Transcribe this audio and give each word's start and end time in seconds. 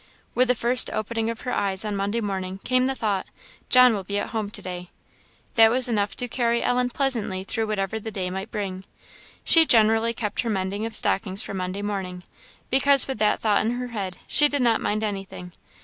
With 0.33 0.47
the 0.47 0.55
first 0.55 0.89
opening 0.89 1.29
of 1.29 1.41
her 1.41 1.51
eyes 1.53 1.85
on 1.85 1.95
Monday 1.95 2.21
morning 2.21 2.57
came 2.63 2.87
the 2.87 2.95
thought, 2.95 3.27
"John 3.69 3.93
will 3.93 4.03
be 4.03 4.17
at 4.17 4.29
home 4.31 4.49
to 4.49 4.59
day!" 4.59 4.89
That 5.53 5.69
was 5.69 5.87
enough 5.87 6.15
to 6.15 6.27
carry 6.27 6.63
Ellen 6.63 6.89
pleasantly 6.89 7.43
through 7.43 7.67
whatever 7.67 7.99
the 7.99 8.09
day 8.09 8.31
might 8.31 8.49
bring. 8.49 8.83
She 9.43 9.63
generally 9.63 10.13
kept 10.15 10.41
her 10.41 10.49
mending 10.49 10.87
of 10.87 10.95
stockings 10.95 11.43
for 11.43 11.53
Monday 11.53 11.83
morning, 11.83 12.23
because 12.71 13.07
with 13.07 13.19
that 13.19 13.41
thought 13.41 13.63
in 13.63 13.73
her 13.73 13.89
head 13.89 14.17
she 14.25 14.47
did 14.47 14.63
not 14.63 14.81
mind 14.81 15.03
anything. 15.03 15.53